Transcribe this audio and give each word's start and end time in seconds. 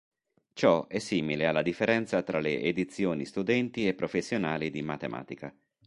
Ciò 0.53 0.87
è 0.87 0.97
simile 0.97 1.45
alla 1.45 1.61
differenza 1.61 2.23
tra 2.23 2.39
le 2.39 2.59
edizioni 2.61 3.23
studenti 3.23 3.85
e 3.87 3.93
professionali 3.93 4.71
di 4.71 4.81
Mathematica. 4.81 5.55